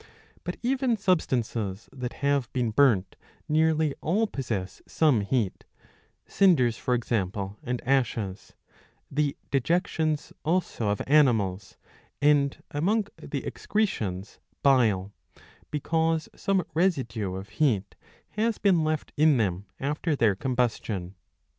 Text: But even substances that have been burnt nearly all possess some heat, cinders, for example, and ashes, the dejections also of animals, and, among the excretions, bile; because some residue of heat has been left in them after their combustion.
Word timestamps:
But 0.43 0.57
even 0.63 0.97
substances 0.97 1.87
that 1.93 2.13
have 2.25 2.51
been 2.53 2.71
burnt 2.71 3.15
nearly 3.47 3.93
all 4.01 4.25
possess 4.25 4.81
some 4.87 5.21
heat, 5.21 5.63
cinders, 6.25 6.75
for 6.75 6.95
example, 6.95 7.59
and 7.61 7.79
ashes, 7.87 8.53
the 9.11 9.37
dejections 9.51 10.33
also 10.43 10.89
of 10.89 11.03
animals, 11.05 11.77
and, 12.19 12.63
among 12.71 13.09
the 13.17 13.45
excretions, 13.45 14.39
bile; 14.63 15.11
because 15.69 16.27
some 16.35 16.63
residue 16.73 17.35
of 17.35 17.49
heat 17.49 17.93
has 18.29 18.57
been 18.57 18.83
left 18.83 19.13
in 19.17 19.37
them 19.37 19.67
after 19.79 20.15
their 20.15 20.33
combustion. 20.33 21.13